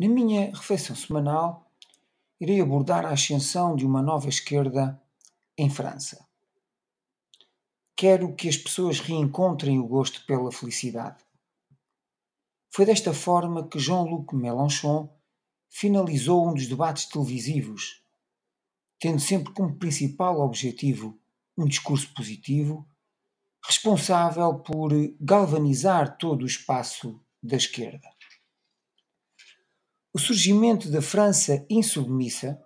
Na 0.00 0.08
minha 0.08 0.52
reflexão 0.54 0.94
semanal, 0.94 1.72
irei 2.40 2.60
abordar 2.60 3.04
a 3.04 3.10
ascensão 3.10 3.74
de 3.74 3.84
uma 3.84 4.00
nova 4.00 4.28
esquerda 4.28 5.02
em 5.56 5.68
França. 5.68 6.24
Quero 7.96 8.32
que 8.36 8.48
as 8.48 8.56
pessoas 8.56 9.00
reencontrem 9.00 9.80
o 9.80 9.88
gosto 9.88 10.24
pela 10.24 10.52
felicidade. 10.52 11.24
Foi 12.72 12.86
desta 12.86 13.12
forma 13.12 13.66
que 13.66 13.80
Jean-Luc 13.80 14.36
Mélenchon 14.36 15.12
finalizou 15.68 16.48
um 16.48 16.54
dos 16.54 16.68
debates 16.68 17.06
televisivos, 17.06 18.04
tendo 19.00 19.18
sempre 19.18 19.52
como 19.52 19.80
principal 19.80 20.38
objetivo 20.38 21.18
um 21.56 21.66
discurso 21.66 22.14
positivo, 22.14 22.88
responsável 23.64 24.60
por 24.60 24.92
galvanizar 25.20 26.16
todo 26.18 26.42
o 26.42 26.46
espaço 26.46 27.20
da 27.42 27.56
esquerda. 27.56 28.08
O 30.18 30.20
surgimento 30.20 30.90
da 30.90 31.00
França 31.00 31.64
insubmissa 31.70 32.60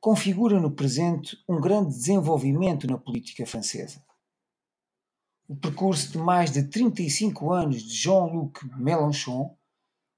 configura 0.00 0.58
no 0.58 0.72
presente 0.72 1.36
um 1.48 1.60
grande 1.60 1.90
desenvolvimento 1.90 2.88
na 2.88 2.98
política 2.98 3.46
francesa. 3.46 4.04
O 5.46 5.54
percurso 5.54 6.10
de 6.10 6.18
mais 6.18 6.50
de 6.50 6.64
35 6.64 7.52
anos 7.52 7.84
de 7.84 7.94
Jean-Luc 7.94 8.66
Mélenchon 8.76 9.56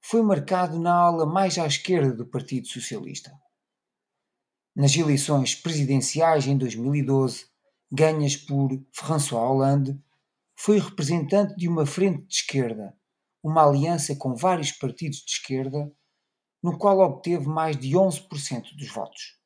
foi 0.01 0.23
marcado 0.23 0.79
na 0.79 0.95
ala 0.95 1.27
mais 1.27 1.59
à 1.59 1.67
esquerda 1.67 2.15
do 2.15 2.25
Partido 2.25 2.67
Socialista. 2.67 3.31
Nas 4.75 4.97
eleições 4.97 5.55
presidenciais 5.55 6.47
em 6.47 6.57
2012, 6.57 7.45
ganhas 7.93 8.39
por 8.39 8.71
François 8.91 9.51
Hollande, 9.51 10.03
foi 10.57 10.79
representante 10.79 11.55
de 11.57 11.69
uma 11.69 11.85
frente 11.85 12.25
de 12.27 12.37
esquerda, 12.37 12.97
uma 13.43 13.69
aliança 13.69 14.17
com 14.17 14.35
vários 14.35 14.73
partidos 14.73 15.19
de 15.19 15.33
esquerda, 15.33 15.93
no 16.65 16.79
qual 16.79 16.99
obteve 17.01 17.47
mais 17.47 17.77
de 17.77 17.91
11% 17.91 18.75
dos 18.75 18.89
votos. 18.89 19.39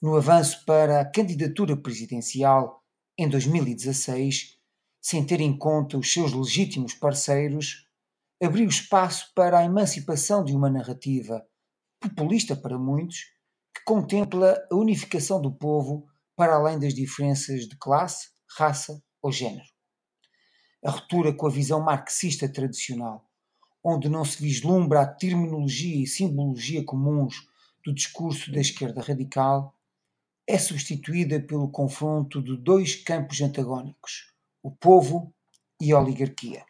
No 0.00 0.16
avanço 0.16 0.64
para 0.64 1.00
a 1.00 1.04
candidatura 1.04 1.76
presidencial 1.76 2.84
em 3.18 3.28
2016, 3.28 4.60
sem 5.02 5.26
ter 5.26 5.40
em 5.40 5.58
conta 5.58 5.98
os 5.98 6.12
seus 6.12 6.32
legítimos 6.32 6.94
parceiros, 6.94 7.88
abriu 8.40 8.68
espaço 8.68 9.32
para 9.34 9.58
a 9.58 9.64
emancipação 9.64 10.44
de 10.44 10.54
uma 10.54 10.70
narrativa 10.70 11.44
populista 11.98 12.54
para 12.54 12.78
muitos, 12.78 13.22
que 13.74 13.82
contempla 13.84 14.64
a 14.70 14.76
unificação 14.76 15.42
do 15.42 15.52
povo 15.52 16.06
para 16.36 16.54
além 16.54 16.78
das 16.78 16.94
diferenças 16.94 17.66
de 17.66 17.76
classe, 17.76 18.28
raça 18.56 19.02
ou 19.20 19.32
género. 19.32 19.66
A 20.84 20.92
ruptura 20.92 21.34
com 21.34 21.48
a 21.48 21.50
visão 21.50 21.80
marxista 21.80 22.48
tradicional, 22.48 23.25
onde 23.88 24.08
não 24.08 24.24
se 24.24 24.42
vislumbra 24.42 25.02
a 25.02 25.06
terminologia 25.06 26.02
e 26.02 26.08
simbologia 26.08 26.84
comuns 26.84 27.48
do 27.84 27.94
discurso 27.94 28.50
da 28.50 28.60
esquerda 28.60 29.00
radical, 29.00 29.78
é 30.44 30.58
substituída 30.58 31.38
pelo 31.38 31.70
confronto 31.70 32.42
de 32.42 32.56
dois 32.56 32.96
campos 32.96 33.40
antagónicos, 33.40 34.34
o 34.60 34.72
povo 34.72 35.32
e 35.80 35.92
a 35.92 36.00
oligarquia. 36.00 36.64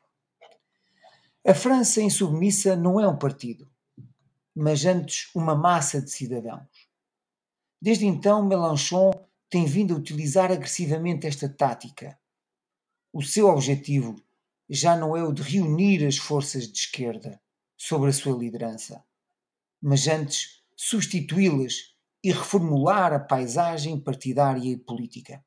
A 1.42 1.54
França 1.54 2.02
insubmissa 2.02 2.76
não 2.76 3.00
é 3.00 3.08
um 3.08 3.16
partido, 3.16 3.66
mas 4.54 4.84
antes 4.84 5.34
uma 5.34 5.54
massa 5.54 6.02
de 6.02 6.10
cidadãos. 6.10 6.68
Desde 7.80 8.04
então, 8.04 8.44
Mélenchon 8.44 9.10
tem 9.48 9.64
vindo 9.64 9.94
a 9.94 9.96
utilizar 9.96 10.52
agressivamente 10.52 11.26
esta 11.26 11.48
tática. 11.48 12.18
O 13.10 13.22
seu 13.22 13.48
objetivo 13.48 14.16
já 14.68 14.96
não 14.96 15.16
é 15.16 15.22
o 15.22 15.32
de 15.32 15.42
reunir 15.42 16.04
as 16.06 16.16
forças 16.16 16.66
de 16.70 16.78
esquerda 16.78 17.40
sobre 17.76 18.10
a 18.10 18.12
sua 18.12 18.36
liderança, 18.36 19.04
mas 19.80 20.08
antes 20.08 20.62
substituí-las 20.76 21.94
e 22.22 22.32
reformular 22.32 23.12
a 23.12 23.20
paisagem 23.20 24.00
partidária 24.00 24.68
e 24.68 24.76
política. 24.76 25.44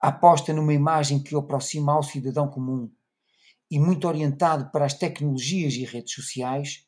A 0.00 0.08
aposta 0.08 0.52
numa 0.52 0.74
imagem 0.74 1.22
que 1.22 1.34
o 1.34 1.38
aproxima 1.38 1.92
ao 1.92 2.02
cidadão 2.02 2.48
comum 2.48 2.90
e 3.72 3.78
muito 3.78 4.06
orientado 4.06 4.70
para 4.70 4.84
as 4.84 4.92
tecnologias 4.92 5.72
e 5.72 5.84
redes 5.86 6.12
sociais, 6.12 6.86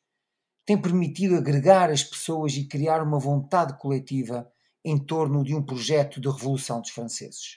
tem 0.66 0.78
permitido 0.78 1.34
agregar 1.34 1.91
as 1.91 2.04
pessoas 2.04 2.53
e 2.56 2.69
criar 2.69 3.03
uma 3.03 3.19
vontade 3.19 3.78
coletiva 3.78 4.53
em 4.84 4.98
torno 4.98 5.43
de 5.43 5.54
um 5.54 5.62
projeto 5.65 6.21
de 6.21 6.28
revolução 6.28 6.82
dos 6.82 6.91
franceses. 6.91 7.56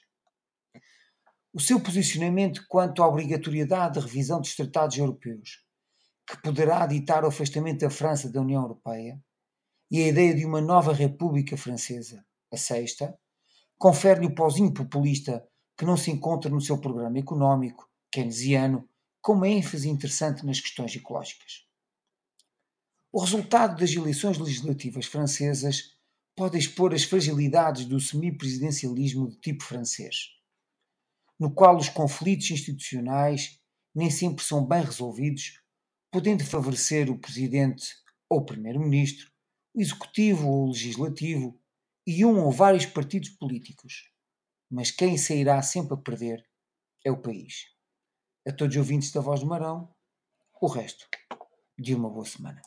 O 1.58 1.60
seu 1.60 1.80
posicionamento 1.80 2.64
quanto 2.68 3.02
à 3.02 3.08
obrigatoriedade 3.08 3.96
de 3.96 4.06
revisão 4.06 4.40
dos 4.40 4.56
tratados 4.56 4.96
europeus, 4.96 5.66
que 6.28 6.40
poderá 6.44 6.86
ditar 6.86 7.24
o 7.24 7.30
afastamento 7.30 7.80
da 7.80 7.90
França 7.90 8.32
da 8.32 8.42
União 8.42 8.62
Europeia, 8.62 9.20
e 9.90 10.04
a 10.04 10.08
ideia 10.08 10.36
de 10.36 10.46
uma 10.46 10.62
nova 10.62 10.94
República 10.94 11.58
Francesa, 11.58 12.24
a 12.54 12.58
sexta, 12.58 13.18
confere-lhe 13.76 14.28
o 14.28 14.36
pozinho 14.36 14.72
populista 14.72 15.44
que 15.76 15.84
não 15.84 15.98
se 15.98 16.12
encontra 16.12 16.48
no 16.52 16.62
seu 16.62 16.78
programa 16.78 17.18
económico, 17.18 17.90
keynesiano, 18.12 18.88
com 19.20 19.34
uma 19.34 19.50
ênfase 19.50 19.90
interessante 19.90 20.46
nas 20.46 20.60
questões 20.60 20.96
ecológicas. 20.96 21.66
O 23.12 23.20
resultado 23.20 23.80
das 23.80 23.92
eleições 23.96 24.38
legislativas 24.38 25.08
francesas 25.08 25.98
pode 26.36 26.56
expor 26.56 26.94
as 26.94 27.04
fragilidades 27.04 27.86
do 27.86 28.00
semipresidencialismo 28.00 29.28
de 29.28 29.38
tipo 29.38 29.64
francês, 29.64 30.37
no 31.40 31.54
qual 31.54 31.78
os 31.78 31.90
conflitos 31.90 32.52
institucionais 32.52 33.60
nem 33.94 34.10
sempre 34.10 34.44
são 34.44 34.66
bem 34.66 34.84
resolvidos, 34.84 35.62
podendo 36.12 36.44
favorecer 36.44 37.10
o 37.10 37.20
presidente 37.20 37.96
ou 38.30 38.46
primeiro-ministro, 38.46 39.32
o 39.74 39.82
executivo 39.82 40.48
ou 40.48 40.66
o 40.66 40.68
legislativo 40.70 41.60
e 42.06 42.26
um 42.26 42.44
ou 42.44 42.52
vários 42.52 42.86
partidos 42.86 43.30
políticos. 43.30 44.12
Mas 44.70 44.92
quem 44.92 45.18
sairá 45.18 45.62
sempre 45.62 45.94
a 45.94 45.98
perder 45.98 46.46
é 47.06 47.12
o 47.12 47.22
país 47.22 47.78
a 48.48 48.52
todos 48.52 48.76
os 48.76 48.80
ouvintes 48.80 49.12
da 49.12 49.20
Voz 49.20 49.42
do 49.42 49.46
Marão, 49.46 49.94
o 50.62 50.68
resto 50.68 51.06
de 51.78 51.94
uma 51.94 52.10
boa 52.10 52.26
semana. 52.26 52.62